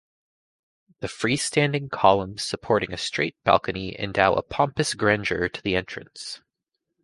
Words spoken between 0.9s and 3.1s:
The free-standing columns supporting a